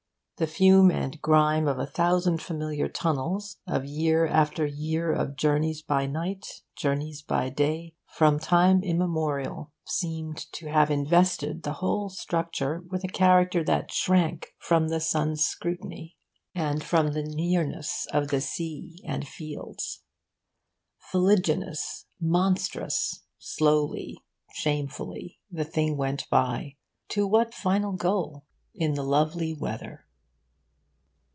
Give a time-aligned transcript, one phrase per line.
[0.37, 5.83] The fume and grime of a thousand familiar tunnels, of year after year of journeys
[5.83, 12.81] by night, journeys by day, from time immemorial, seemed to have invested the whole structure
[12.89, 16.17] with a character that shrank from the sun's scrutiny
[16.55, 20.01] and from the nearness of sea and fields.
[21.11, 24.17] Fuliginous, monstrous, slowly,
[24.55, 26.77] shamefully, the thing went by
[27.09, 28.43] to what final goal?
[28.73, 30.07] in the lovely weather.